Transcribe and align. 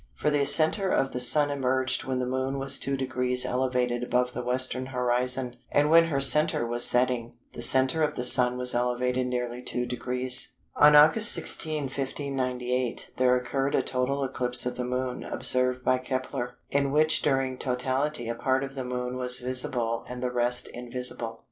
For 0.15 0.31
the 0.31 0.45
centre 0.45 0.89
of 0.89 1.11
the 1.11 1.19
Sun 1.19 1.51
emerged 1.51 2.05
when 2.05 2.17
the 2.17 2.25
Moon 2.25 2.57
was 2.57 2.79
2° 2.79 3.45
elevated 3.45 4.01
above 4.01 4.33
the 4.33 4.41
Western 4.41 4.87
horizon, 4.87 5.57
and 5.71 5.91
when 5.91 6.05
her 6.05 6.19
centre 6.19 6.65
was 6.65 6.83
setting, 6.85 7.35
the 7.53 7.61
centre 7.61 8.01
of 8.01 8.15
the 8.15 8.25
Sun 8.25 8.57
was 8.57 8.73
elevated 8.73 9.27
nearly 9.27 9.61
2°." 9.61 10.47
On 10.75 10.95
August 10.95 11.31
16, 11.33 11.83
1598, 11.83 13.11
there 13.17 13.35
occurred 13.35 13.75
a 13.75 13.83
total 13.83 14.23
eclipse 14.23 14.65
of 14.65 14.75
the 14.75 14.83
Moon, 14.83 15.23
observed 15.23 15.85
by 15.85 15.99
Kepler, 15.99 16.57
in 16.71 16.91
which 16.91 17.21
during 17.21 17.59
totality 17.59 18.27
a 18.27 18.33
part 18.33 18.63
of 18.63 18.73
the 18.73 18.83
Moon 18.83 19.17
was 19.17 19.37
visible 19.39 20.03
and 20.09 20.23
the 20.23 20.31
rest 20.31 20.67
invisible. 20.69 21.39